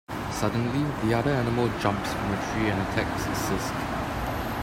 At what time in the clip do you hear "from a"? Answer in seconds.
2.11-2.53